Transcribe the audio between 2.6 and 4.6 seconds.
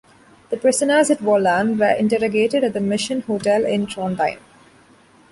at the Mission Hotel in Trondheim.